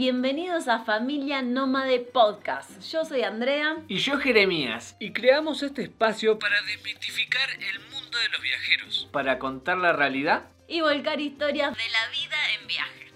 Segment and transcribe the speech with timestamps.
[0.00, 2.80] bienvenidos a Familia Nómade Podcast.
[2.90, 3.82] Yo soy Andrea.
[3.86, 4.96] Y yo Jeremías.
[4.98, 9.10] Y creamos este espacio para desmitificar el mundo de los viajeros.
[9.12, 10.44] Para contar la realidad.
[10.66, 13.12] Y volcar historias de la vida en viaje.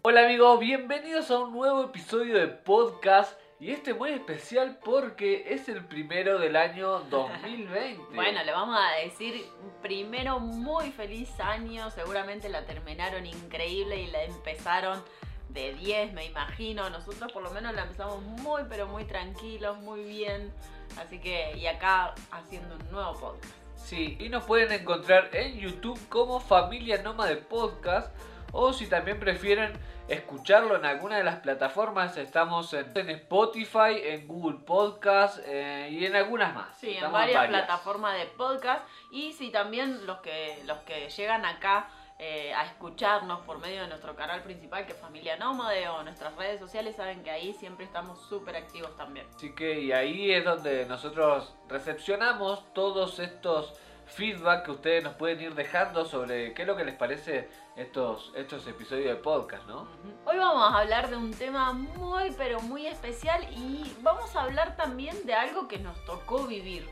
[0.00, 3.38] Hola amigos, bienvenidos a un nuevo episodio de podcast.
[3.66, 8.00] Y este muy especial porque es el primero del año 2020.
[8.14, 9.44] Bueno, le vamos a decir
[9.82, 11.90] primero muy feliz año.
[11.90, 15.02] Seguramente la terminaron increíble y la empezaron
[15.48, 16.88] de 10, me imagino.
[16.90, 20.52] Nosotros por lo menos la empezamos muy, pero muy tranquilos, muy bien.
[21.00, 23.52] Así que, y acá haciendo un nuevo podcast.
[23.74, 28.14] Sí, y nos pueden encontrar en YouTube como Familia de Podcast.
[28.52, 29.72] O si también prefieren
[30.08, 32.16] escucharlo en alguna de las plataformas.
[32.16, 36.76] Estamos en, Spotify, en Google Podcast eh, y en algunas más.
[36.78, 38.86] Sí, en varias, plataformas de podcast.
[39.10, 43.88] Y si también los que, los que llegan acá eh, a escucharnos por medio de
[43.88, 47.84] nuestro canal principal, que es Familia Nómade, o nuestras redes sociales, saben que ahí siempre
[47.84, 49.26] estamos súper activos también.
[49.34, 53.74] Así que, y ahí es donde nosotros recepcionamos todos estos
[54.06, 58.32] feedback que ustedes nos pueden ir dejando sobre qué es lo que les parece estos,
[58.34, 59.86] estos episodios de podcast, ¿no?
[60.24, 64.76] Hoy vamos a hablar de un tema muy pero muy especial y vamos a hablar
[64.76, 66.88] también de algo que nos tocó vivir.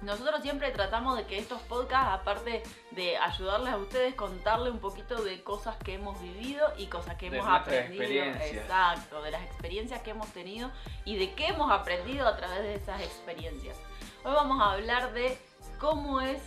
[0.00, 5.22] Nosotros siempre tratamos de que estos podcasts, aparte de ayudarles a ustedes, contarles un poquito
[5.22, 8.24] de cosas que hemos vivido y cosas que hemos aprendido.
[8.24, 10.70] Exacto, de las experiencias que hemos tenido
[11.04, 13.78] y de qué hemos aprendido a través de esas experiencias.
[14.24, 15.38] Hoy vamos a hablar de
[15.78, 16.42] cómo es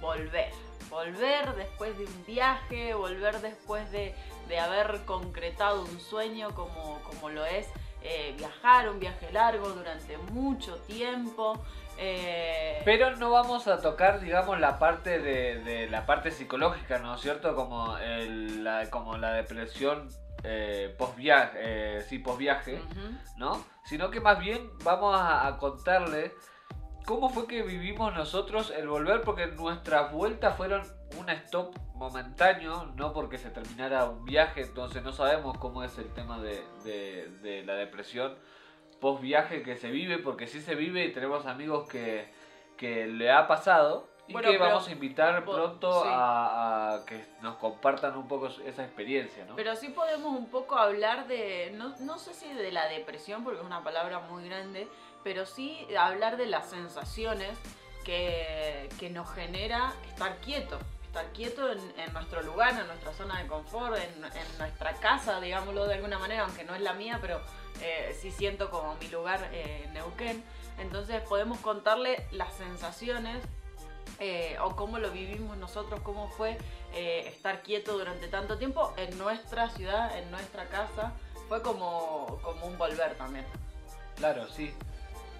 [0.00, 0.63] volver.
[0.90, 4.14] Volver después de un viaje, volver después de,
[4.58, 7.66] haber concretado un sueño como, como lo es
[8.02, 11.60] eh, viajar, un viaje largo durante mucho tiempo.
[11.98, 17.20] Eh, Pero no vamos a tocar, digamos, la parte de, la parte psicológica, ¿no es
[17.20, 17.54] cierto?
[17.54, 20.08] Como, la, como la depresión
[20.42, 22.80] eh, post viaje, eh, sí, post viaje,
[23.36, 23.64] ¿no?
[23.84, 26.34] Sino que más bien vamos a, a contarle
[27.04, 30.82] cómo fue que vivimos nosotros el volver, porque nuestras vueltas fueron
[31.18, 36.12] un stop momentáneo, no porque se terminara un viaje, entonces no sabemos cómo es el
[36.12, 38.36] tema de, la depresión
[39.00, 42.32] post viaje que se vive, porque sí se vive y tenemos amigos que,
[42.76, 44.08] que le ha pasado.
[44.26, 49.54] Y que vamos a invitar pronto a, que nos compartan un poco esa experiencia, ¿no?
[49.54, 53.60] Pero sí podemos un poco hablar de, no, no sé si de la depresión, porque
[53.60, 54.88] es una palabra muy grande,
[55.24, 57.58] pero sí hablar de las sensaciones
[58.04, 63.96] que, nos genera estar quieto, estar quieto en, nuestro lugar, en nuestra zona de confort,
[63.96, 64.20] en,
[64.58, 67.40] nuestra casa, digámoslo de alguna manera, aunque no es la mía, pero
[67.80, 70.44] eh, sí siento como mi lugar eh, Neuquén.
[70.78, 73.42] Entonces podemos contarle las sensaciones
[74.20, 76.56] eh, o cómo lo vivimos nosotros, cómo fue
[76.92, 81.12] eh, estar quieto durante tanto tiempo en nuestra ciudad, en nuestra casa.
[81.48, 83.44] Fue como, como un volver también.
[84.16, 84.72] Claro, sí.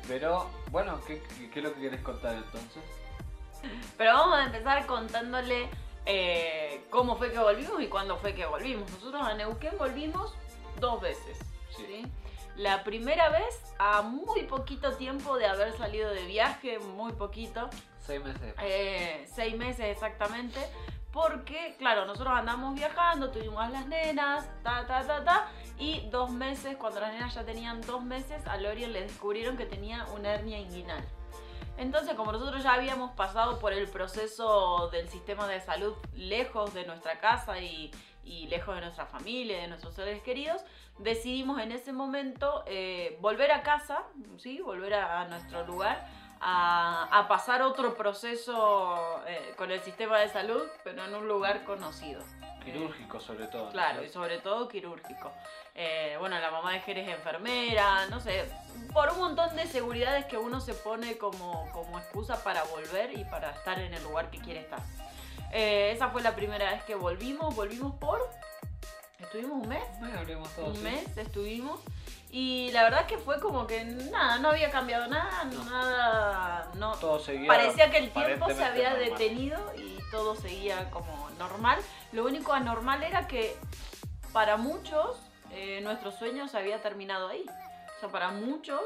[0.09, 1.23] Pero, bueno, ¿qué,
[1.55, 2.83] es lo que quieres contar entonces?
[3.97, 5.69] Pero vamos a empezar contándole
[6.05, 8.91] eh, cómo fue que volvimos y cuándo fue que volvimos.
[8.91, 10.35] Nosotros a Neuquén volvimos
[10.79, 11.39] dos veces.
[11.77, 12.05] ¿sí?
[12.57, 17.71] La primera vez a muy poquito tiempo de haber salido de viaje, muy poquito.
[17.99, 18.55] Seis meses.
[18.63, 20.61] Eh, seis meses exactamente.
[21.15, 25.49] Porque, claro, nosotros andamos viajando, tuvimos las nenas, ta, ta, ta, ta.
[25.79, 29.65] Y dos meses, cuando las nenas ya tenían dos meses, a Lorian le descubrieron que
[29.65, 31.05] tenía una hernia inguinal.
[31.77, 36.85] Entonces, como nosotros ya habíamos pasado por el proceso del sistema de salud lejos de
[36.85, 37.93] nuestra casa y,
[38.49, 40.65] lejos de nuestra familia, de nuestros seres queridos,
[40.99, 44.03] decidimos en ese momento eh, volver a casa,
[44.39, 44.61] ¿sí?
[44.61, 46.09] volver a, nuestro lugar,
[46.47, 52.23] a, pasar otro proceso eh, con el sistema de salud, pero en un lugar conocido.
[52.63, 53.71] Quirúrgico sobre todo.
[53.71, 55.33] Claro, y sobre todo quirúrgico.
[55.75, 58.45] Eh, bueno, la mamá de Jerez es enfermera, no sé,
[58.93, 63.25] por un montón de seguridades que uno se pone como, como excusa para volver y
[63.25, 64.81] para estar en el lugar que quiere estar.
[65.51, 68.21] Eh, esa fue la primera vez que volvimos, volvimos por...
[69.19, 69.83] ¿Estuvimos un mes?
[70.59, 71.81] un mes estuvimos.
[72.37, 76.97] Y la verdad que fue como que nada, no había cambiado nada, nada, no.
[76.97, 81.79] Todo seguía parecía que el tiempo se había detenido y todo seguía como normal.
[82.11, 83.57] Lo único anormal era que
[84.33, 85.17] para muchos
[85.53, 87.47] eh, nuestro sueño se había terminado ahí.
[87.97, 88.83] O sea, para muchos,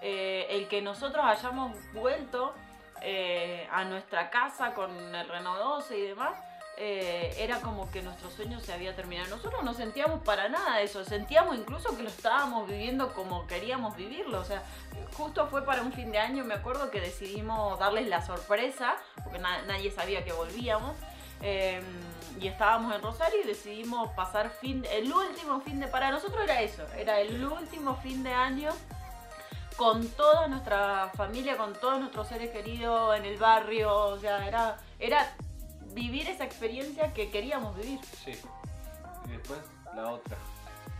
[0.00, 2.54] eh, el que nosotros hayamos vuelto
[3.02, 6.34] eh, a nuestra casa con el Renault 12 y demás,
[6.78, 9.28] era como que nuestro sueño se había terminado.
[9.28, 14.40] Nosotros no sentíamos para nada eso, sentíamos incluso que lo estábamos viviendo como queríamos vivirlo.
[14.40, 14.62] O sea,
[15.14, 19.38] justo fue para un fin de año, me acuerdo que decidimos darles la sorpresa, porque
[19.38, 20.96] nadie sabía que volvíamos.
[21.42, 21.84] Em,
[22.40, 26.60] y estábamos en Rosario y decidimos pasar fin, el último fin de, para nosotros era
[26.60, 28.70] eso, era el último fin de año
[29.76, 34.78] con toda nuestra familia, con todos nuestros seres queridos en el barrio, o sea, era,
[34.98, 35.34] era
[35.96, 37.98] vivir esa experiencia que queríamos vivir.
[38.24, 38.32] Sí.
[39.24, 39.58] Y después
[39.94, 40.36] la otra,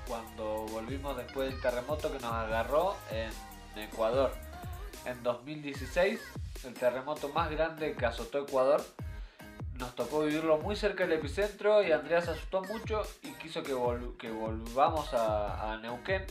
[0.08, 3.30] cuando volvimos después del terremoto que nos agarró en
[3.80, 4.32] Ecuador.
[5.04, 6.18] En 2016,
[6.64, 8.82] el terremoto más grande que azotó Ecuador,
[9.74, 13.74] nos tocó vivirlo muy cerca del epicentro y Andrea se asustó mucho y quiso que,
[14.18, 16.24] que volvamos a, Neuquén.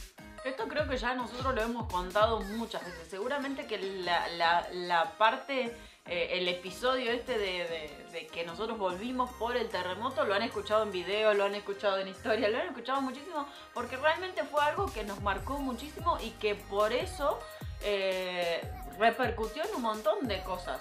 [0.44, 3.08] Esto creo que ya nosotros lo hemos contado muchas veces.
[3.08, 5.76] Seguramente que la, parte,
[6.08, 10.92] eh, el episodio este de, que nosotros volvimos por el terremoto, lo han escuchado en
[10.92, 15.04] video, lo han escuchado en historia, lo han escuchado muchísimo, porque realmente fue algo que
[15.04, 17.40] nos marcó muchísimo y que por eso
[17.82, 18.62] eh,
[19.00, 20.80] repercutió en un montón de cosas.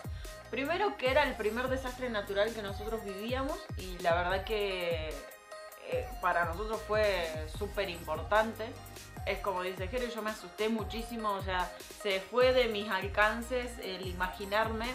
[0.50, 5.08] Primero que era el primer desastre natural que nosotros vivíamos y la verdad que
[5.90, 8.66] eh, para nosotros fue súper importante.
[9.26, 11.72] Es como dice Jerry, yo me asusté muchísimo, o sea,
[12.02, 14.86] se fue de mis alcances el imaginarme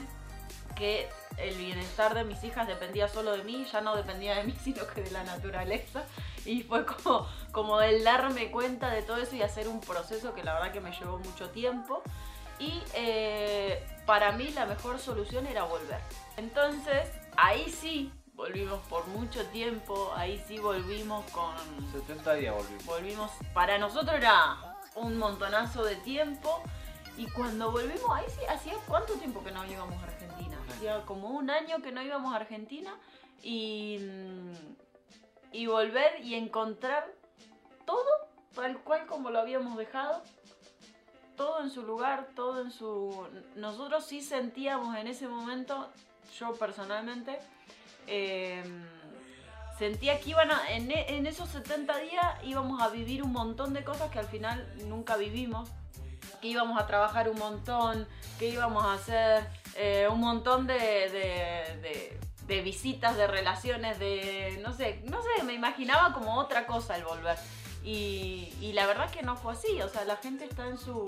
[0.79, 4.55] que el bienestar de mis hijas dependía solo de mí, ya no dependía de mí,
[4.63, 6.05] sino que de la naturaleza.
[6.45, 10.43] Y fue como, como el darme cuenta de todo eso y hacer un proceso que
[10.43, 12.01] la verdad que me llevó mucho tiempo.
[12.57, 16.01] Y eh, para mí la mejor solución era volver.
[16.37, 21.55] Entonces, ahí sí volvimos por mucho tiempo, ahí sí volvimos con...
[21.91, 22.85] 70 días volvimos.
[22.85, 24.57] Volvimos, para nosotros era
[24.95, 26.61] un montonazo de tiempo.
[27.17, 30.18] Y cuando volvimos, ahí sí, hacía cuánto tiempo que no íbamos a.
[30.79, 32.95] Hacía como un año que no íbamos a Argentina.
[33.43, 33.99] Y,
[35.51, 37.05] y volver y encontrar
[37.85, 38.09] todo
[38.55, 40.23] tal cual como lo habíamos dejado
[41.39, 43.25] todo en su lugar, todo en su...
[43.55, 45.87] Nosotros sí sentíamos en ese momento,
[46.37, 47.39] yo personalmente,
[48.07, 48.85] em,
[49.77, 53.85] sentía que iban a, en, en, esos 70 días íbamos a vivir un montón de
[53.85, 55.69] cosas que al final nunca vivimos,
[56.39, 58.07] que íbamos a trabajar un montón,
[58.37, 64.73] que íbamos a hacer eh, un montón de, de, de, visitas, de relaciones, de, no
[64.73, 67.37] sé, no sé, me imaginaba como otra cosa el volver.
[67.83, 71.05] Y, la verdad que no fue así, o sea, la gente está en su,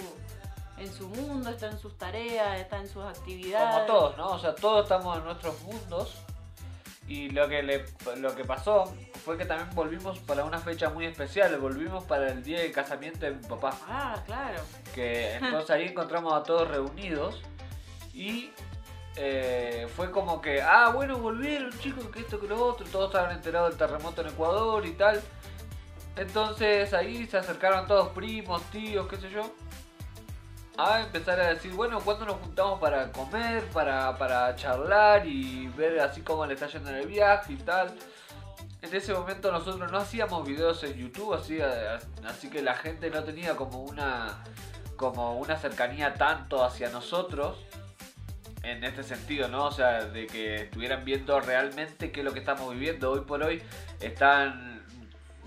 [0.78, 3.88] en su mundo, está en sus tareas, está en sus actividades.
[3.88, 4.30] Como todos, ¿no?
[4.31, 6.16] O sea, todos estamos en nuestros mundos.
[7.12, 7.84] Y lo que, le,
[8.19, 8.86] lo que pasó
[9.25, 13.25] fue que también volvimos para una fecha muy especial, volvimos para el día de casamiento
[13.25, 13.78] de mi papá.
[13.86, 14.62] Ah, claro.
[14.96, 17.42] Que entonces ahí encontramos a todos reunidos
[18.13, 18.52] y
[19.18, 23.36] eh, fue como que, ah, bueno, volvieron chicos, que esto, que lo otro, todos estaban
[23.36, 25.22] enterados del terremoto en Ecuador y tal.
[26.16, 29.54] Entonces ahí se acercaron todos primos, tíos, qué sé yo.
[30.77, 36.00] A empezar a decir, bueno, ¿cuándo nos juntamos para comer, para, para charlar y ver
[36.00, 37.94] así cómo le está yendo en el viaje y tal?
[38.81, 41.59] En ese momento nosotros no hacíamos videos en YouTube, así,
[42.25, 44.44] así que la gente no tenía como una,
[44.95, 47.57] como una cercanía tanto hacia nosotros
[48.63, 49.65] en este sentido, ¿no?
[49.65, 53.12] O sea, de que estuvieran viendo realmente qué es lo que estamos viviendo.
[53.12, 53.62] Hoy por hoy
[54.00, 54.71] están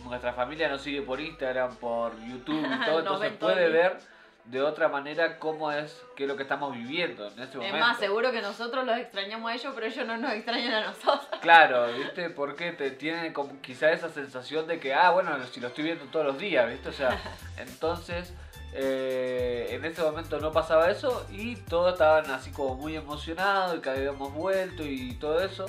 [0.05, 3.99] nuestra familia nos sigue por Instagram, por YouTube y todo, entonces puede ver
[4.45, 7.77] de otra manera cómo es, qué es lo que estamos viviendo en este momento.
[7.77, 10.87] Es más, seguro que nosotros los extrañamos a ellos, pero ellos no nos extrañan a
[10.87, 11.29] nosotros.
[11.41, 12.31] Claro, ¿viste?
[12.31, 16.05] Porque te tiene como quizá esa sensación de que, ah, bueno, si lo estoy viendo
[16.07, 16.89] todos los días, ¿viste?
[16.89, 17.19] O sea,
[17.57, 18.33] entonces...
[18.77, 23.81] Eh, en ese momento no pasaba eso y todos estaban así como muy emocionados y
[23.81, 25.67] que habíamos vuelto y todo eso.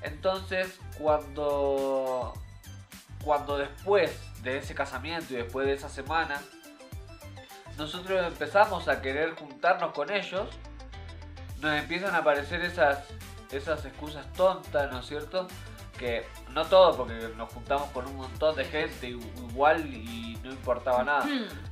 [0.00, 2.32] Entonces, cuando
[3.26, 6.40] cuando después de ese casamiento y después de esa semana,
[7.76, 10.48] nosotros empezamos a querer juntarnos con ellos,
[11.60, 13.04] nos empiezan a aparecer esas,
[13.50, 15.46] esas excusas tontas, ¿no es cierto?
[15.98, 21.04] Que no todo, porque nos juntamos con un montón de gente igual y no importaba
[21.04, 21.26] nada.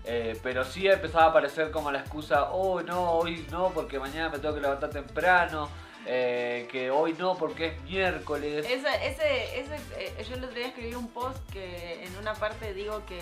[0.06, 4.28] Eh, pero sí empezaba a aparecer como la excusa, oh no, hoy no, porque mañana
[4.28, 5.68] me tengo que levantar temprano
[6.06, 8.66] eh, que hoy no porque es miércoles.
[8.68, 12.75] Ese, ese, ese, eh, yo el otro día escribí un post que en una parte
[12.75, 13.20] digo que,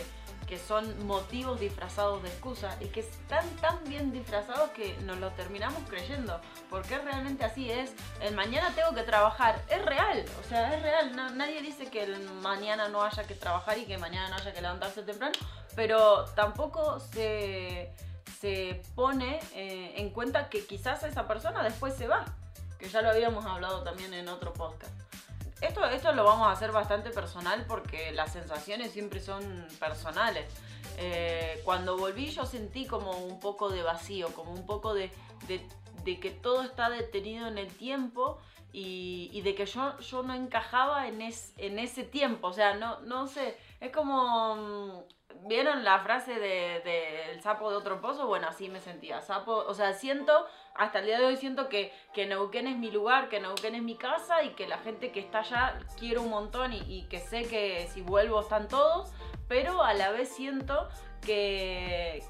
[0.52, 5.30] que son motivos disfrazados de excusa y que están tan bien disfrazados que nos lo
[5.30, 6.38] terminamos creyendo.
[6.68, 11.16] Porque realmente así, es el mañana tengo que trabajar, es real, o sea, es real.
[11.38, 14.61] nadie dice que el mañana no haya que trabajar y que mañana no haya que
[14.61, 15.32] levantarse temprano,
[15.75, 17.90] pero tampoco se,
[18.38, 22.26] se pone eh, en cuenta que quizás esa persona después se va
[22.78, 24.92] que ya lo habíamos hablado también en otro podcast.
[25.62, 30.52] Esto, esto lo vamos a hacer bastante personal porque las sensaciones siempre son personales.
[30.99, 35.11] Eh, cuando volví yo sentí como un poco de vacío, como un poco de,
[35.47, 38.38] de que todo está detenido en el tiempo
[38.73, 42.49] y, de que yo, yo no encajaba en, en ese tiempo.
[42.49, 45.04] O sea, no, no sé, es como...
[45.43, 48.27] ¿Vieron la frase del de, sapo de otro pozo?
[48.27, 49.21] Bueno, así me sentía.
[49.21, 52.91] Sapo, o sea, siento, hasta el día de hoy siento que, que Neuquén es mi
[52.91, 56.31] lugar, que Neuquén es mi casa y que la gente que está allá quiero un
[56.31, 59.12] montón y, que sé que si vuelvo están todos,
[59.49, 60.89] pero a la vez siento
[61.21, 62.23] que,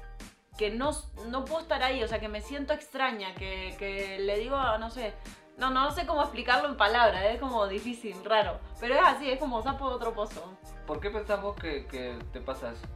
[0.57, 0.91] que no,
[1.27, 4.89] no puedo estar ahí, o sea, que me siento extraña, que, que le digo, no
[4.89, 5.13] sé,
[5.57, 8.59] no, no sé cómo explicarlo en palabras, es como difícil, raro.
[8.79, 10.43] Pero es así, es como sapo de otro pozo.
[10.87, 12.87] ¿Por qué pensamos que, que te pasa eso?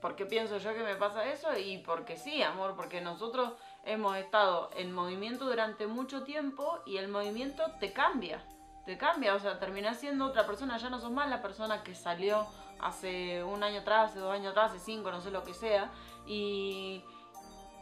[0.00, 1.56] ¿Por qué pienso yo que me pasa eso?
[1.58, 3.52] Y porque sí, amor, porque nosotros
[3.84, 8.42] hemos estado en movimiento durante mucho tiempo y el movimiento te cambia.
[8.86, 11.94] Te cambia, o sea, terminás siendo otra persona, ya no sos más la persona que
[11.94, 12.46] salió
[12.80, 15.90] hace un año atrás, hace dos años atrás, hace cinco, no sé lo que sea.
[16.26, 17.04] Y,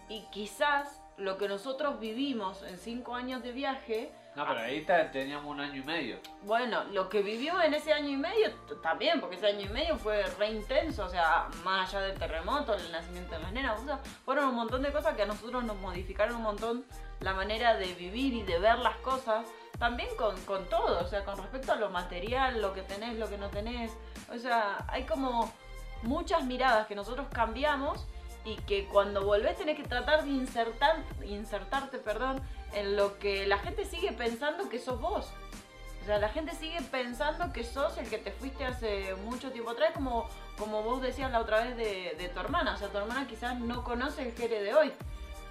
[0.08, 4.12] y quizás lo que nosotros vivimos en cinco años de viaje.
[4.36, 6.20] No, pero ahí teníamos un año y medio.
[6.42, 9.96] Bueno, lo que vivió en ese año y medio también, porque ese año y medio
[9.96, 13.84] fue re intenso, o sea, más allá del terremoto, el nacimiento de las nenas, o
[13.84, 16.84] sea, fueron un montón de cosas que a nosotros nos modificaron un montón
[17.20, 19.44] la manera de vivir y de ver las cosas,
[19.80, 23.28] también con, con todo, o sea, con respecto a lo material, lo que tenés, lo
[23.28, 23.90] que no tenés,
[24.32, 25.52] o sea, hay como
[26.02, 28.06] muchas miradas que nosotros cambiamos
[28.48, 32.40] y que cuando volvés tenés que tratar de insertar, insertarte perdón,
[32.72, 35.26] en lo que la gente sigue pensando que sos vos.
[36.02, 39.70] O sea, la gente sigue pensando que sos el que te fuiste hace mucho tiempo
[39.70, 40.26] atrás, como,
[40.56, 42.74] como vos decías la otra vez de, tu hermana.
[42.74, 44.92] O sea, tu hermana quizás no conoce el Jere de hoy.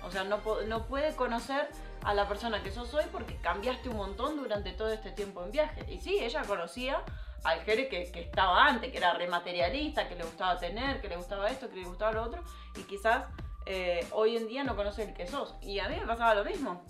[0.04, 1.70] O sea, no, no puede conocer
[2.04, 5.52] a la persona que sos hoy porque cambiaste un montón durante todo este tiempo en
[5.52, 5.86] viaje.
[5.94, 7.04] Y sí, ella conocía
[7.44, 11.50] al Jere que, estaba antes, que era rematerialista, que le gustaba tener, que le gustaba
[11.50, 12.44] esto, que le gustaba lo otro,
[12.76, 13.26] y quizás
[13.66, 15.56] eh, hoy en día no conoce el que sos.
[15.62, 16.84] Y a mí me pasaba lo mismo.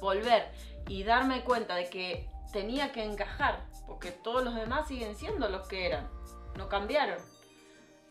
[0.00, 0.50] Volver
[0.88, 5.66] y darme cuenta de que tenía que encajar, porque todos los demás siguen siendo los
[5.68, 6.08] que eran,
[6.56, 7.18] no cambiaron.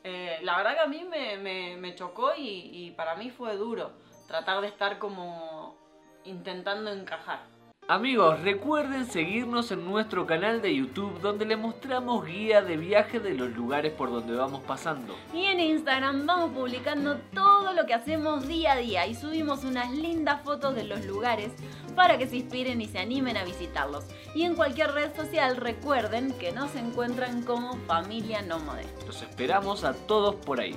[0.04, 3.92] Eh, la verdad que a mí me, chocó y, y para mí fue duro
[4.28, 5.76] tratar de estar como
[6.24, 7.42] intentando encajar.
[7.90, 13.34] Amigos, recuerden seguirnos en nuestro canal de YouTube donde les mostramos guía de viaje de
[13.34, 15.16] los lugares por donde vamos pasando.
[15.34, 19.90] Y en Instagram vamos publicando todo lo que hacemos día a día y subimos unas
[19.90, 21.52] lindas fotos de los lugares
[21.96, 24.06] para que se inspiren y se animen a visitarlos.
[24.36, 28.86] Y en cualquier red social recuerden que nos encuentran como familia nómade.
[29.08, 30.76] Los esperamos a todos por ahí.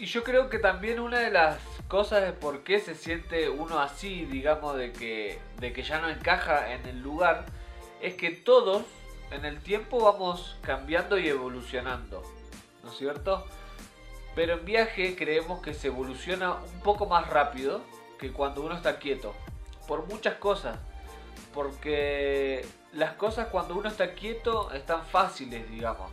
[0.00, 1.58] Y yo creo que también una de las
[1.90, 6.08] cosas de por qué se siente uno así, digamos, de que, de que ya no
[6.08, 7.46] encaja en el lugar,
[8.00, 8.84] es que todos
[9.32, 12.22] en el tiempo vamos cambiando y evolucionando,
[12.84, 13.44] ¿no es cierto?
[14.36, 17.80] Pero en viaje creemos que se evoluciona un poco más rápido
[18.20, 19.34] que cuando uno está quieto,
[19.88, 20.78] por muchas cosas,
[21.52, 26.12] porque las cosas cuando uno está quieto están fáciles, digamos,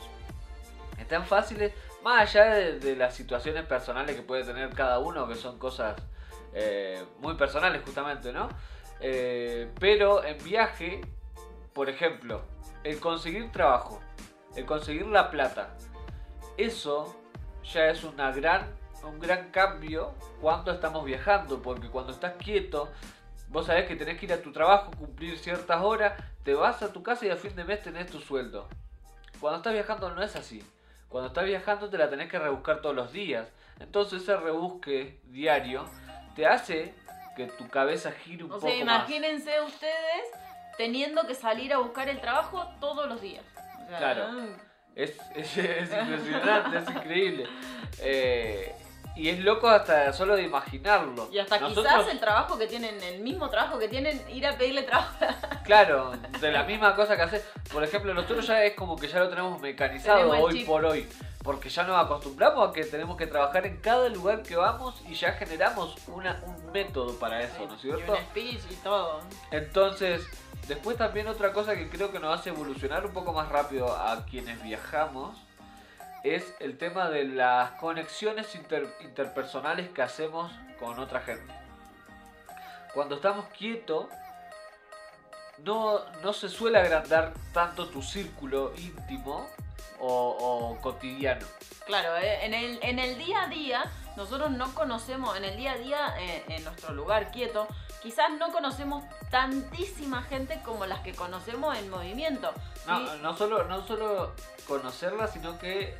[0.97, 1.71] están fáciles
[2.07, 5.93] más allá de, las situaciones personales que puede tener cada uno, que son cosas
[6.53, 8.47] eh, muy personales justamente, ¿no?
[9.01, 11.01] Eh, pero en viaje,
[11.73, 12.43] por ejemplo,
[12.85, 13.99] el conseguir trabajo,
[14.55, 15.75] el conseguir la plata,
[16.55, 17.13] eso
[17.73, 18.73] ya es una gran,
[19.03, 22.87] un gran cambio cuando estamos viajando, porque cuando estás quieto,
[23.49, 26.13] vos sabés que tenés que ir a tu trabajo, cumplir ciertas horas,
[26.45, 28.69] te vas a tu casa y a fin de mes tenés tu sueldo.
[29.41, 30.63] Cuando estás viajando no es así.
[31.09, 33.47] Cuando estás viajando te la tenés que rebuscar todos los días.
[33.79, 35.85] Entonces ese rebusque diario
[36.35, 36.93] te hace
[37.35, 38.65] que tu cabeza gire un poco.
[38.65, 40.23] O sea, imagínense ustedes
[40.77, 43.45] teniendo que salir a buscar el trabajo todos los días.
[43.97, 44.27] claro.
[44.97, 47.45] Es, impresionante, es increíble.
[47.99, 48.75] Eh,
[49.17, 51.27] y es loco hasta solo de imaginarlo.
[51.31, 54.83] Y hasta quizás el trabajo que tienen, el mismo trabajo que tienen, ir a pedirle
[54.83, 55.25] trabajo.
[55.65, 57.43] claro, de la misma cosa que haces.
[57.73, 61.07] Por ejemplo, nosotros ya es como que ya lo tenemos mecanizado hoy por hoy.
[61.43, 65.15] Porque ya nos acostumbramos a que tenemos que trabajar en cada lugar que vamos y
[65.15, 68.13] ya generamos una, un método para eso, ¿no es cierto?
[68.13, 69.21] Y un speech y todo.
[69.49, 70.27] Entonces,
[70.67, 74.25] después también otra cosa que creo que nos hace evolucionar un poco más rápido a
[74.25, 75.46] quienes viajamos
[76.23, 81.53] es el tema de las conexiones interpersonales que hacemos con otra gente.
[82.93, 84.07] Cuando estamos quietos,
[85.59, 89.47] no, no se suele agrandar tanto tu círculo íntimo
[89.99, 91.45] o, cotidiano.
[91.85, 93.83] Claro, eh, en el, en el día a día,
[94.15, 97.67] nosotros no conocemos, en el día a día, eh, en nuestro lugar quieto,
[98.01, 102.51] quizás no conocemos tantísima gente como las que conocemos en movimiento.
[102.85, 104.33] No, no, solo, no solo
[104.67, 105.97] conocerla, sino que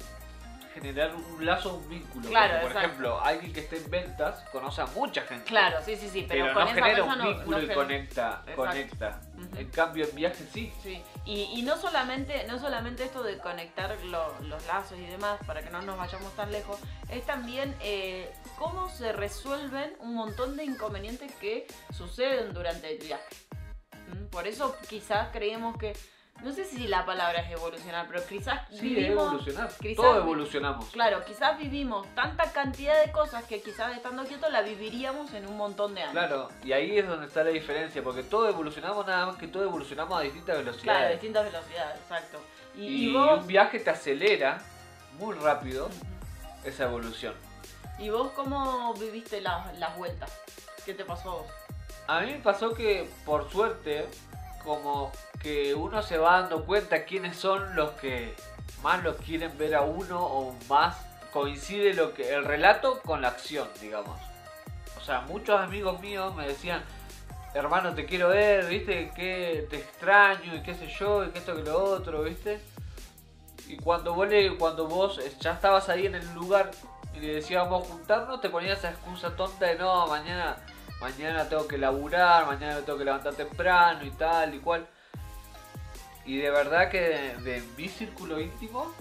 [0.80, 2.30] generar un lazo, un vínculo.
[2.30, 5.46] Claro, por ejemplo, alguien que esté en ventas conoce a mucha gente.
[5.46, 9.22] Claro, sí, sí, sí, pero, no genera un vínculo y conecta, conecta.
[9.56, 10.72] En cambio, en viaje sí.
[10.82, 15.62] Sí, y, y no, solamente, no solamente esto de conectar los lazos y demás, para
[15.62, 16.80] que no nos vayamos tan lejos,
[17.10, 23.36] es también eh, cómo se resuelven un montón de inconvenientes que suceden durante el viaje.
[24.08, 24.26] ¿Mm?
[24.28, 25.94] Por eso quizás creemos que
[26.44, 29.72] no sé si la palabra es evolucionar, pero quizás sí, vivimos, evolucionar.
[29.96, 30.86] Todo evolucionamos.
[30.92, 35.58] Claro, quizás vivimos tanta cantidad de cosas que quizás estando quietos la viviríamos en un
[35.58, 36.14] montón de años.
[36.14, 39.64] Claro, y ahí es donde está la diferencia, porque todo evolucionamos nada más que todo
[39.64, 40.84] evolucionamos a distintas velocidades.
[40.84, 42.40] Claro, a distintas velocidades, exacto.
[42.76, 44.60] Y, un viaje te acelera
[45.18, 45.90] muy rápido
[46.64, 47.34] esa evolución.
[47.98, 50.32] ¿Y vos cómo viviste las vueltas?
[50.86, 51.48] ¿Qué te pasó a vos?
[52.08, 54.08] A mí me pasó que, por suerte,
[54.68, 58.36] como que uno se va dando cuenta quiénes son los que
[58.84, 60.98] más los quieren ver a uno o más
[61.32, 64.20] coincide lo que el relato con la acción, digamos.
[64.98, 66.84] O sea, muchos amigos míos me decían,
[67.54, 69.12] hermano, te quiero ver, ¿viste?
[69.16, 72.60] Que te extraño y qué sé yo, y que esto que lo otro, ¿viste?
[73.70, 74.28] Y cuando vos,
[74.60, 76.72] cuando vos ya estabas ahí en el lugar
[77.16, 80.58] y le a juntarnos, te ponías esa excusa tonta de no, mañana,
[81.00, 84.88] mañana tengo que laburar, mañana me tengo que levantar temprano y tal y cual.
[86.26, 88.94] Y de verdad que de, mi círculo íntimo,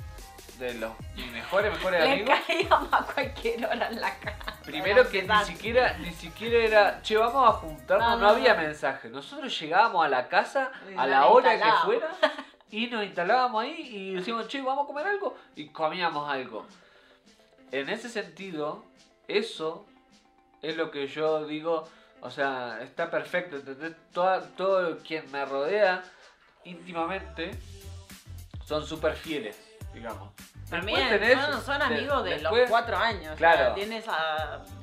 [0.59, 0.93] de los
[1.33, 2.39] mejores, mejores amigos.
[2.47, 4.61] caíamos a cualquier hora en la casa.
[4.65, 9.09] Primero que ni siquiera, ni siquiera era, che, vamos a juntarnos, no, había mensaje.
[9.09, 12.11] Nosotros llegábamos a la casa a la hora que fuera
[12.71, 16.65] y nos instalábamos ahí y decíamos, che, vamos a comer algo y comíamos algo.
[17.73, 18.85] En ese sentido,
[19.27, 19.87] eso
[20.63, 21.89] es lo que yo digo,
[22.21, 23.57] o sea, está perfecto,
[24.13, 26.03] Todo, todo quien me rodea
[26.65, 27.53] íntimamente
[28.65, 29.57] son súper fieles,
[29.95, 30.33] digamos.
[30.69, 31.09] También
[31.65, 33.37] son, amigos de, los cuatro años.
[33.37, 33.75] Claro.
[33.75, 34.05] tienes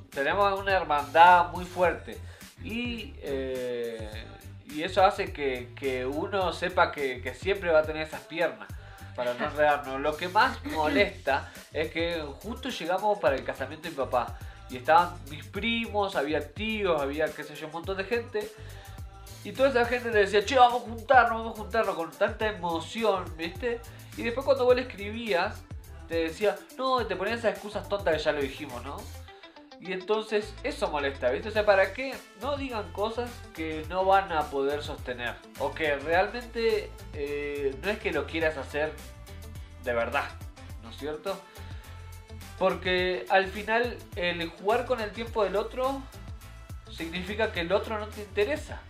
[0.10, 2.18] Tenemos una hermandad muy fuerte.
[2.63, 4.25] Y, eh,
[4.65, 8.70] y eso hace que, uno sepa que, siempre va a tener esas piernas
[9.16, 10.00] para no enredarnos.
[10.00, 14.38] Lo que más molesta es que justo llegamos para el casamiento de mi papá.
[14.74, 18.51] Y estaban mis primos, había tíos, había qué sé yo, un montón de gente.
[19.44, 22.48] Y toda esa gente le decía, che, vamos a juntarnos, vamos a juntarnos con tanta
[22.48, 23.79] emoción, ¿viste?
[24.18, 25.62] Y después cuando vos le escribías,
[26.07, 28.98] te decía, no, te ponían esas excusas tontas que ya lo dijimos, ¿no?
[29.79, 31.50] Y entonces eso molesta, ¿viste?
[31.50, 35.36] O sea, ¿para qué no digan cosas que no van a poder sostener?
[35.59, 38.92] O que realmente eh, no es que lo quieras hacer
[39.83, 40.29] de verdad,
[40.81, 41.38] ¿no es cierto?
[42.59, 46.01] Porque al final el jugar con el tiempo del otro
[46.92, 48.81] significa que el otro no te interesa.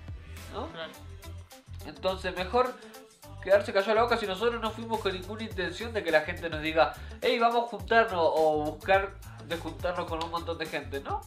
[1.86, 2.74] Entonces, mejor
[3.44, 6.50] quedarse callado la boca si nosotros no fuimos con ninguna intención de que la gente
[6.50, 9.14] nos diga, hey, vamos a juntarnos o buscar
[9.46, 11.22] de juntarnos con un montón de gente, ¿no?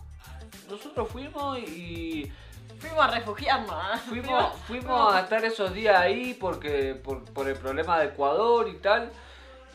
[0.68, 2.32] Nosotros fuimos y...
[2.78, 3.98] Fuimos a refugiarnos, ¿eh?
[4.06, 8.76] fuimos, fuimos a estar esos días ahí porque por, por el problema de Ecuador y
[8.78, 9.10] tal.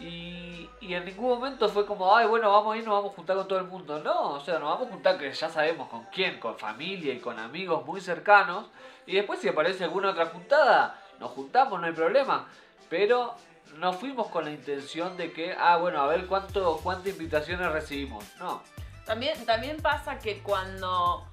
[0.02, 3.38] Y, en ningún momento fue como, ay, bueno, vamos a ir, nos vamos a juntar
[3.38, 4.00] con todo el mundo.
[4.00, 7.20] No, o sea, nos vamos a juntar que ya sabemos con quién, con familia y
[7.20, 8.66] con amigos muy cercanos.
[9.06, 12.48] Y después si aparece alguna otra juntada, nos juntamos, no hay problema.
[12.90, 13.36] Pero
[13.78, 18.26] no fuimos con la intención de que, ah, bueno, a ver cuánto, cuántas invitaciones recibimos.
[18.40, 18.62] No.
[19.06, 21.26] También, también pasa que cuando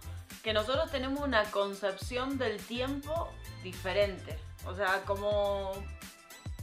[0.42, 3.28] que nosotros tenemos una concepción del tiempo
[3.62, 4.38] diferente.
[4.66, 5.72] O sea, como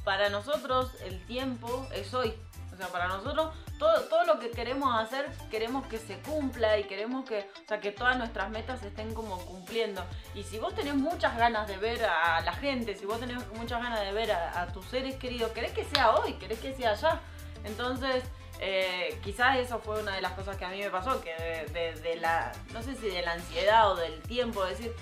[0.06, 2.34] para nosotros el tiempo es hoy.
[2.72, 6.84] O sea, para nosotros todo, todo lo que queremos hacer, queremos que se cumpla y
[6.84, 10.04] queremos que, o sea, que todas nuestras metas estén como cumpliendo.
[10.34, 13.82] Y si vos tenés muchas ganas de ver a la gente, si vos tenés muchas
[13.82, 17.22] ganas de ver a, tus seres queridos, querés que sea hoy, querés que sea allá.
[17.64, 18.24] Entonces,
[18.60, 21.34] eh, quizás eso fue una de las cosas que a mí me pasó, que
[21.72, 24.94] de, la, no sé si de la ansiedad o del tiempo, decir,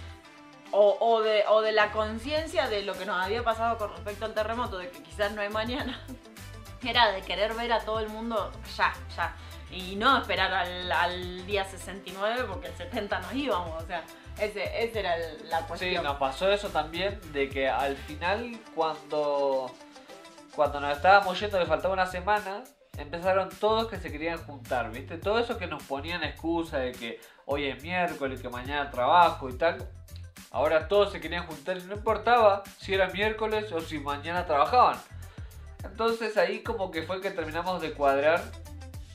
[0.76, 4.34] o, de, o de la conciencia de lo que nos había pasado con respecto al
[4.34, 6.00] terremoto, de que quizás no hay mañana,
[6.84, 9.36] era de querer ver a todo el mundo ya, ya.
[9.72, 14.04] Y no esperar al, día 69 porque el 70 nos íbamos, o sea,
[14.40, 15.16] ese, esa era
[15.50, 15.96] la cuestión.
[15.96, 19.72] Sí, nos pasó eso también, de que al final cuando,
[20.56, 22.64] cuando nos estábamos yendo, que faltaba una semana,
[22.98, 25.18] empezaron todos que se querían juntar, ¿viste?
[25.18, 29.58] Todo eso que nos ponían excusa de que hoy es miércoles, que mañana trabajo y
[29.58, 29.88] tal
[30.54, 34.98] Ahora todos se querían juntar y no importaba si era miércoles o si mañana trabajaban.
[35.84, 38.39] Entonces ahí como que fue que terminamos de cuadrar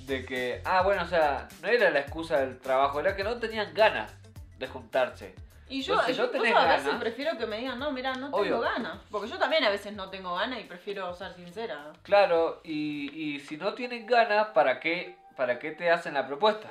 [0.00, 3.38] de que, ah, bueno, o sea, no era la excusa del trabajo, era que no
[3.38, 4.12] tenían ganas
[4.58, 5.34] de juntarse.
[5.68, 8.98] Y yo, yo a veces prefiero que me digan, no, mira, no tengo ganas.
[9.08, 11.92] Porque yo también a veces no tengo ganas y prefiero ser sincera.
[12.02, 16.68] Claro, y, y si no tienen ganas, ¿para qué, ¿para qué te hacen la propuesta?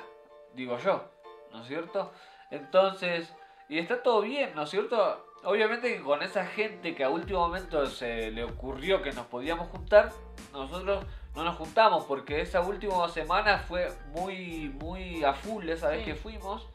[0.52, 1.10] Digo yo,
[1.52, 2.12] ¿no es cierto?
[2.50, 3.32] Entonces,
[3.68, 5.24] y está todo bien, ¿no es cierto?
[5.44, 9.68] Obviamente que con esa gente que a último momento se le ocurrió que nos podíamos
[9.68, 10.10] juntar,
[10.52, 11.04] nosotros
[11.34, 16.14] no nos juntamos porque esa última semana fue muy, muy a full esa vez que
[16.14, 16.66] fuimos.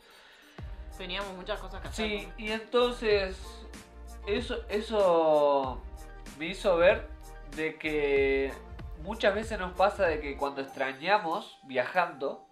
[0.97, 2.07] Teníamos muchas cosas que hacer.
[2.07, 3.41] Sí, y entonces
[4.27, 5.81] eso, eso
[6.37, 7.09] me hizo ver
[7.55, 8.53] de que
[9.01, 12.47] muchas veces nos pasa de que cuando extrañamos viajando,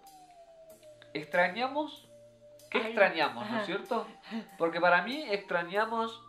[1.14, 2.08] extrañamos
[2.72, 4.06] ¿Qué extrañamos, no es cierto?
[4.56, 6.22] Porque para mí extrañamos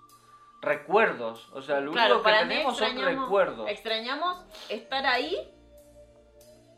[0.62, 1.50] recuerdos.
[1.54, 3.70] O sea, lo único que tenemos son recuerdos.
[3.70, 5.38] Extrañamos estar ahí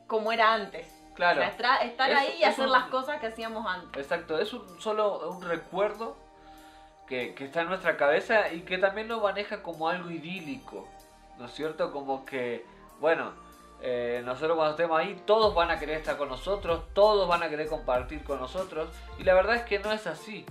[0.06, 0.88] como era antes.
[1.16, 1.42] Claro.
[1.42, 4.04] estar ahí y hacer las cosas que hacíamos antes.
[4.04, 6.16] Exacto, es un, solo un recuerdo
[7.08, 10.88] que, que, está en nuestra cabeza y que también lo maneja como algo idílico.
[11.40, 11.92] ¿No es cierto?
[11.92, 12.66] Como que,
[13.00, 13.34] bueno,
[13.88, 17.50] eh, nosotros cuando estemos ahí, todos van a querer estar con nosotros, todos van a
[17.50, 18.90] querer compartir con nosotros.
[19.20, 20.44] Y la verdad es que no es así.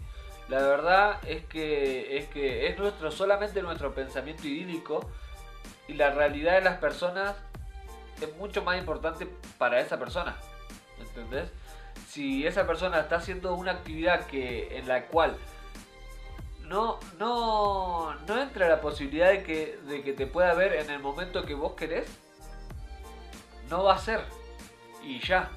[0.49, 5.11] La verdad es que es, que es nuestro, solamente nuestro pensamiento idílico.
[5.89, 7.35] Y la realidad de las personas
[8.21, 9.27] es mucho más importante
[9.59, 10.37] para esa persona.
[11.01, 11.51] ¿Entendés?
[12.07, 15.37] Si esa persona está haciendo una actividad que, en la cual
[16.61, 21.01] no, no, no entra la posibilidad de que, de que te pueda ver en el
[21.01, 22.07] momento que vos querés,
[23.75, 24.21] no va a ser.
[25.03, 25.51] Y ya.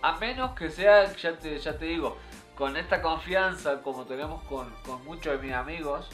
[0.00, 2.16] A menos que sea, ya te, ya te digo,
[2.56, 4.72] con esta confianza como tenemos con,
[5.04, 6.08] muchos de mis amigos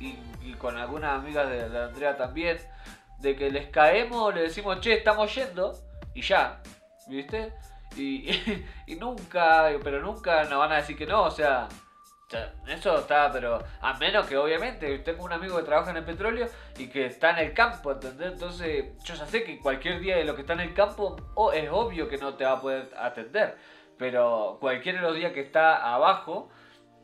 [0.00, 0.14] y,
[0.54, 2.58] con algunas amigas de, Andrea también,
[3.18, 5.74] de que les caemos, le decimos, che, estamos yendo
[6.14, 6.62] y ya,
[7.08, 7.52] ¿viste?
[7.96, 8.30] Y,
[8.86, 11.68] y nunca, pero nunca nos van a decir que no, o sea,
[12.66, 16.48] eso está, pero a menos que obviamente tengo un amigo que trabaja en el petróleo
[16.78, 18.32] y que está en el campo, ¿entendés?
[18.32, 21.16] Entonces yo ya sé que cualquier día de lo que está en el campo
[21.52, 23.56] es obvio que no te va a poder atender,
[23.98, 26.50] pero cualquier de los días que está abajo,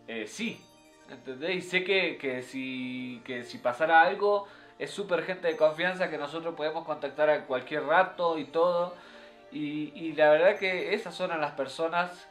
[0.09, 0.61] eh, sí,
[1.09, 1.57] ¿entendés?
[1.57, 6.19] Y sé que, que, si, que si pasara algo, es súper gente de confianza que
[6.19, 8.95] nosotros podemos contactar a cualquier rato y todo.
[9.53, 12.29] Y, y la verdad que esas son las personas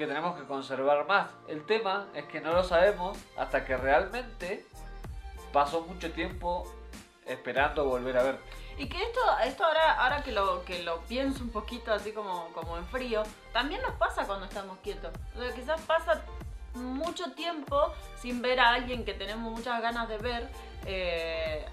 [0.00, 1.30] que tenemos que conservar más.
[1.46, 4.64] El tema es que no lo sabemos hasta que realmente
[5.52, 6.66] pasó mucho tiempo
[7.26, 8.38] esperando volver a ver.
[8.78, 12.48] Y que esto, esto ahora, ahora que lo, que lo pienso un poquito así como,
[12.54, 15.12] como en frío, también nos pasa cuando estamos quietos.
[15.36, 16.24] O sea, quizás pasa
[16.72, 20.48] mucho tiempo sin ver a alguien que tenemos muchas ganas de ver.
[20.86, 21.66] Eh,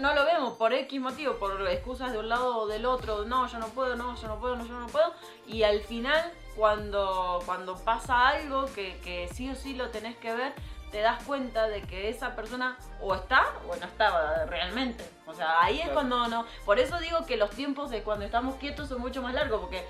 [0.00, 3.24] no lo vemos por X motivo, por excusas de un lado o del otro.
[3.24, 5.12] No, yo no puedo, no, yo no puedo, no, yo no puedo.
[5.46, 10.34] Y al final cuando, cuando pasa algo que, que sí o sí lo tenés que
[10.34, 10.54] ver,
[10.94, 15.04] te das cuenta de que esa persona o está o no estaba realmente.
[15.26, 16.46] O sea, ahí es cuando no.
[16.64, 19.84] Por eso digo que los tiempos de cuando estamos quietos son mucho más largos, porque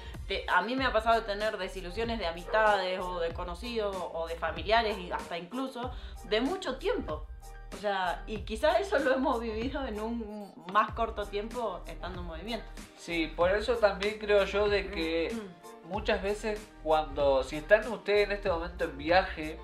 [0.48, 4.37] a mí me ha pasado de tener desilusiones de amistades o de conocidos o de
[4.37, 5.90] familiares y hasta incluso
[6.24, 7.26] de mucho tiempo.
[7.74, 12.26] O sea, y quizás eso lo hemos vivido en un más corto tiempo estando en
[12.26, 12.66] movimiento.
[12.96, 18.26] Sí, por eso también creo yo de que mm muchas veces cuando, si están ustedes
[18.26, 19.58] en este momento en viaje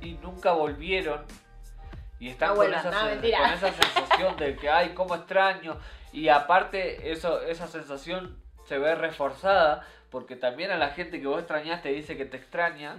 [0.00, 1.24] y nunca volvieron
[2.18, 2.92] y están con, esa,
[3.58, 5.76] sensación de que, ay, cómo extraño,
[6.12, 11.40] y aparte eso, esa sensación se ve reforzada porque también a la gente que vos
[11.40, 12.96] extrañaste dice que te extraña.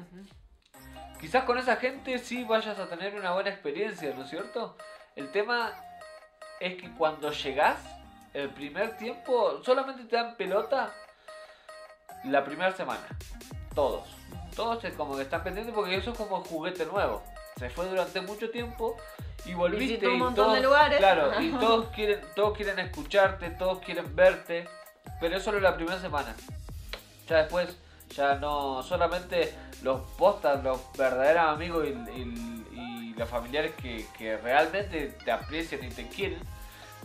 [1.23, 4.75] Quizás con esa gente sí vayas a tener una buena experiencia, ¿no es cierto?
[5.15, 5.71] El tema
[6.59, 7.77] es que cuando llegás,
[8.33, 10.93] el primer tiempo, solamente te dan pelota
[12.25, 13.07] la primera semana.
[13.73, 14.09] Todos.
[14.53, 17.23] Todos como que están pendientes porque eso es como juguete nuevo.
[17.55, 18.97] Se fue durante mucho tiempo
[19.45, 20.35] y volviste y todos,
[20.97, 24.67] Claro, y todos quieren, todos quieren escucharte, todos quieren verte,
[25.21, 26.35] pero eso solo la primera semana.
[27.29, 27.77] Ya después,
[28.15, 32.53] ya no, solamente los postas, los verdaderos amigos y,
[33.15, 36.39] los familiares que, realmente te aprecian y te quieren,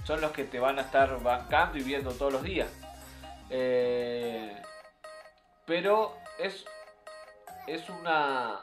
[0.04, 2.68] son los que te van a estar bancando y viendo todos los días.
[3.50, 4.56] Eh,
[5.66, 6.64] pero es,
[7.66, 8.60] es una,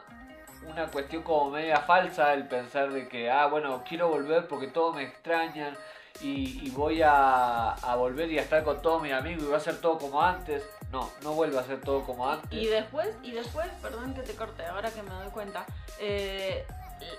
[0.68, 4.96] una cuestión como media falsa el pensar de que, ah, bueno, quiero volver porque todos
[4.96, 5.76] me extrañan
[6.20, 9.60] y, voy a, a, volver y a estar con todos mis amigos y va a
[9.60, 10.64] ser todo como antes.
[10.96, 12.50] No, no vuelve a ser todo como antes.
[12.50, 15.66] Y después, y después, perdón que te corte, ahora que me doy cuenta,
[16.00, 16.66] eh,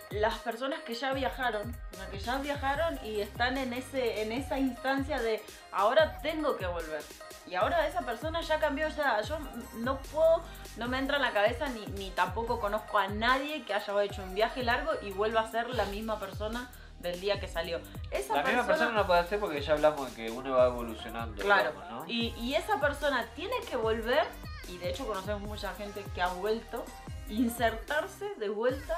[0.09, 1.75] las personas que ya viajaron,
[2.09, 7.03] que ya viajaron y están en ese, en esa instancia de ahora tengo que volver.
[7.45, 9.37] Y ahora esa persona ya cambió, ya yo
[9.75, 10.41] no puedo
[10.77, 14.23] no me entra en la cabeza ni, ni tampoco conozco a nadie que haya hecho
[14.23, 16.69] un viaje largo y vuelva a ser la misma persona
[17.07, 17.79] del día que salió.
[18.11, 21.41] Esa la misma persona no puede ser porque ya hablamos de que uno va evolucionando.
[21.41, 21.71] Claro,
[22.07, 24.25] y, y esa persona tiene que volver,
[24.69, 26.85] y de hecho conocemos mucha gente que ha vuelto,
[27.29, 28.97] insertarse de vuelta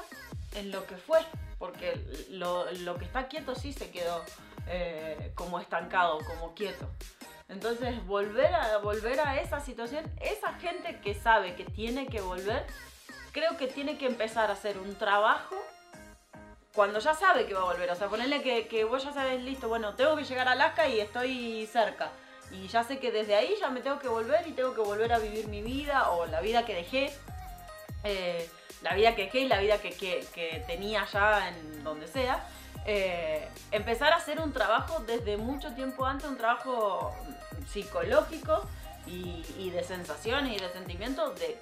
[0.56, 1.20] en lo que fue,
[1.58, 4.24] porque lo, lo que está quieto sí se quedó
[4.68, 6.88] eh, como estancado, como quieto.
[7.48, 12.66] Entonces, volver a, volver a esa situación, esa gente que sabe que tiene que volver,
[13.32, 15.56] creo que tiene que empezar a hacer un trabajo
[16.80, 17.92] cuando ya sabe que va a volver.
[17.92, 21.02] O sea, ponerle que, vos ya sabes, listo, bueno, tengo que llegar a Alaska y
[21.02, 22.10] estoy cerca.
[22.52, 25.12] Y ya sé que desde ahí ya me tengo que volver y tengo que volver
[25.12, 27.14] a vivir mi vida o la vida que dejé.
[28.06, 28.50] Eh,
[28.82, 32.48] la vida que dejé y la vida que, que tenía ya en donde sea.
[32.86, 37.14] Eh, empezar a hacer un trabajo desde mucho tiempo antes, un trabajo
[37.68, 38.64] psicológico
[39.06, 41.60] y, de sensaciones y de sentimientos de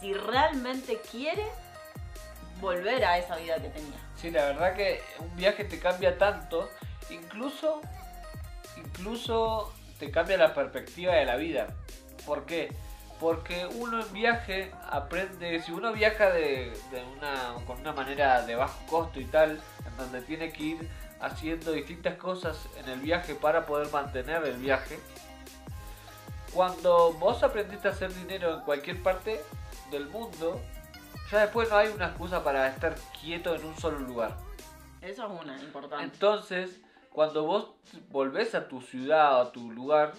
[0.00, 1.44] si realmente quiere
[2.64, 3.98] volver a esa vida que tenía.
[4.16, 6.68] Sí, la verdad que un viaje te cambia tanto,
[7.10, 7.80] incluso,
[8.76, 11.68] incluso te cambia la perspectiva de la vida.
[12.26, 12.72] ¿Por qué?
[13.20, 16.72] Porque uno en viaje aprende, si uno viaja de,
[17.16, 20.88] una, con una manera de bajo costo y tal, en donde tiene que ir
[21.20, 24.98] haciendo distintas cosas en el viaje para poder mantener el viaje,
[26.52, 29.40] cuando vos aprendiste a hacer dinero en cualquier parte
[29.90, 30.60] del mundo,
[31.30, 34.36] ya después no hay una excusa para estar quieto en un solo lugar.
[35.00, 36.04] Eso es una importante.
[36.04, 37.70] Entonces, cuando vos
[38.10, 40.12] volvés a tu ciudad o a tu lugar,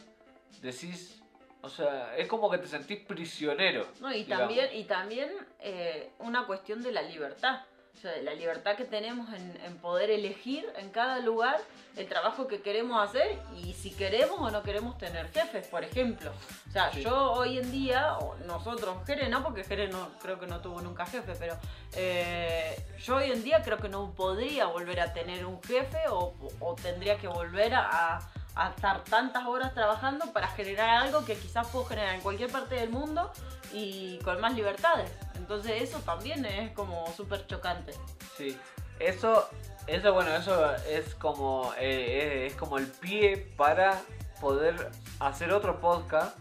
[0.62, 1.22] decís,
[1.62, 3.88] o sea, es como que te sentís prisionero.
[4.00, 7.62] No, y también, y también eh, una cuestión de la libertad.
[7.96, 11.62] O sea, de la libertad que tenemos en, poder elegir en cada lugar
[11.96, 16.32] el trabajo que queremos hacer y si queremos o no queremos tener jefes, por ejemplo.
[16.68, 20.48] O sea, yo hoy en día, o nosotros, Jere no, porque Jere no, creo que
[20.48, 21.56] no tuvo nunca jefe, pero
[21.96, 26.76] eh, yo hoy en día creo que no podría volver a tener un jefe o,
[26.82, 28.20] tendría que volver a a
[28.64, 32.90] estar tantas horas trabajando para generar algo que quizás puedo generar en cualquier parte del
[32.90, 33.32] mundo
[33.74, 35.12] y con más libertades.
[35.36, 37.94] Entonces eso también es como súper chocante.
[38.38, 38.58] Sí,
[39.00, 39.50] eso,
[39.88, 44.02] eso bueno, eso es como, eh, es como el pie para
[44.40, 46.38] poder hacer otro podcast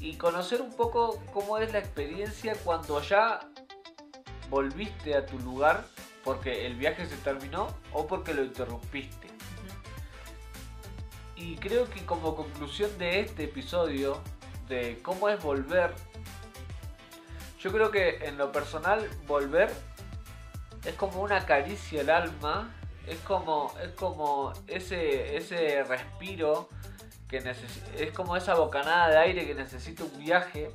[0.00, 3.40] y conocer un poco cómo es la experiencia cuando ya
[4.50, 5.84] volviste a tu lugar
[6.24, 9.35] porque el viaje se terminó o porque lo interrumpiste.
[11.36, 14.20] Y creo que como conclusión de este episodio,
[14.68, 15.94] de cómo es volver,
[17.60, 19.70] yo creo que en lo personal volver
[20.84, 22.74] es como una caricia al alma,
[23.06, 26.68] es como, es como ese, ese respiro
[27.28, 27.38] que
[27.98, 30.70] es como esa bocanada de aire que necesita un viaje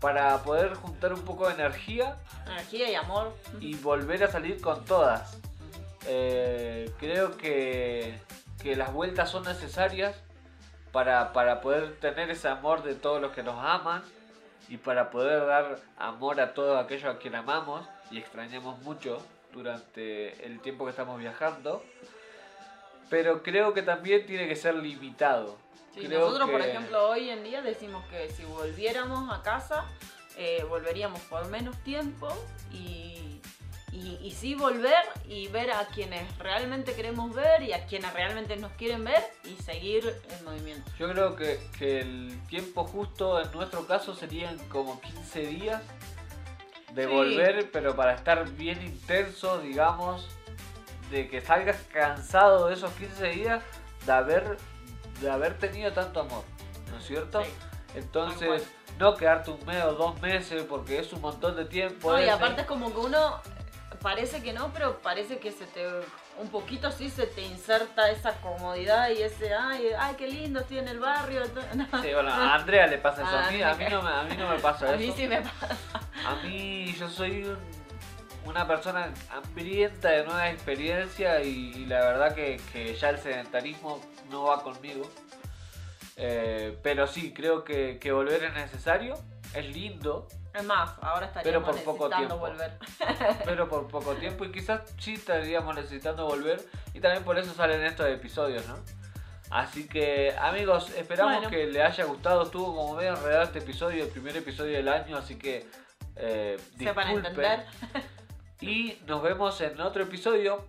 [0.00, 2.16] para poder juntar un poco de energía.
[2.46, 3.36] Energía y amor.
[3.60, 5.38] Y volver a salir con todas.
[6.06, 8.18] Eh, creo que
[8.62, 10.16] que las vueltas son necesarias
[10.92, 14.02] para, poder tener ese amor de todos los que nos aman
[14.68, 20.44] y para poder dar amor a todos aquellos a quienes amamos y extrañamos mucho durante
[20.46, 21.84] el tiempo que estamos viajando.
[23.08, 25.58] Pero creo que también tiene que ser limitado.
[25.96, 29.84] nosotros, por ejemplo, hoy en día decimos que si volviéramos a casa,
[30.36, 32.28] eh, volveríamos por menos tiempo
[32.72, 33.29] y
[34.22, 38.72] y, sí volver y ver a quienes realmente queremos ver y a quienes realmente nos
[38.72, 40.90] quieren ver y seguir el movimiento.
[40.98, 41.60] Yo creo que,
[42.00, 45.82] el tiempo justo en nuestro caso serían como 15 días
[46.94, 50.28] de volver, pero para estar bien intenso, digamos,
[51.10, 53.62] de que salgas cansado de esos 15 días
[54.06, 54.56] de haber,
[55.20, 56.44] de haber tenido tanto amor,
[56.90, 57.42] ¿no es cierto?
[57.94, 58.66] Entonces,
[58.98, 62.18] no quedarte un mes o dos meses porque es un montón de tiempo.
[62.18, 63.40] y aparte es como que uno
[64.02, 65.86] parece que no, pero parece que se te
[66.38, 70.78] un poquito sí se te inserta esa comodidad y ese ay, ay qué lindo estoy
[70.78, 71.42] en el barrio.
[72.02, 74.36] Sí, bueno, a Andrea le pasa eso, a, mí, a, mí no me, a mí
[74.36, 74.94] no me pasa eso.
[74.94, 75.76] A mí sí me pasa.
[76.26, 77.46] A mí yo soy
[78.44, 84.44] una persona hambrienta de nueva experiencia y, la verdad que, que, ya el sedentarismo no
[84.44, 85.08] va conmigo.
[86.16, 89.18] Eh, pero sí, creo que, que volver es necesario,
[89.54, 90.28] es lindo,
[90.60, 92.36] es más, ahora estaríamos pero por poco tiempo.
[92.38, 92.78] volver.
[93.44, 97.82] pero por poco tiempo y quizás sí estaríamos necesitando volver y también por eso salen
[97.82, 98.76] estos episodios, ¿no?
[99.50, 102.44] Así que amigos, esperamos que les haya gustado.
[102.44, 105.66] Estuvo como medio enredado este episodio, el primer episodio del año, así que
[106.14, 107.66] eh, entender.
[108.60, 110.64] y nos vemos en otro episodio.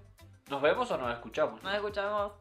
[0.50, 1.62] ¿Nos vemos o nos escuchamos?
[1.62, 2.41] Nos escuchamos.